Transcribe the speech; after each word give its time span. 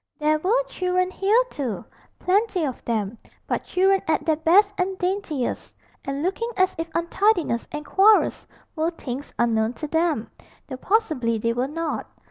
There 0.17 0.39
were 0.39 0.63
children 0.63 1.11
here 1.11 1.39
too 1.51 1.85
plenty 2.17 2.65
of 2.65 2.83
them 2.85 3.19
but 3.45 3.65
children 3.65 4.01
at 4.07 4.25
their 4.25 4.35
best 4.35 4.73
and 4.75 4.97
daintiest, 4.97 5.75
and 6.03 6.23
looking 6.23 6.49
as 6.57 6.73
if 6.79 6.89
untidiness 6.95 7.67
and 7.71 7.85
quarrels 7.85 8.47
were 8.75 8.89
things 8.89 9.31
unknown 9.37 9.73
to 9.73 9.85
them 9.87 10.31
though 10.65 10.77
possibly 10.77 11.37
they 11.37 11.53
were 11.53 11.67
not. 11.67 12.07